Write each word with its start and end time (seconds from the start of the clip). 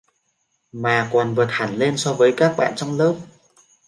mà 0.73 1.09
còn 1.13 1.35
vượt 1.35 1.47
hẳn 1.49 1.75
lên 1.77 1.97
so 1.97 2.13
với 2.13 2.33
các 2.37 2.53
bạn 2.57 2.73
trong 2.75 2.97
lớp 2.97 3.15